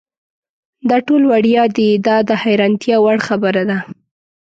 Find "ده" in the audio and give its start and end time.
3.69-3.77